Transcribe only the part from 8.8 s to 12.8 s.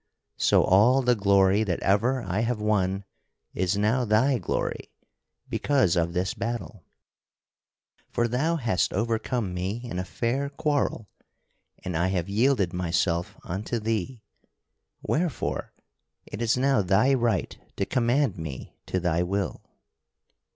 overcome me in a fair quarrel and I have yielded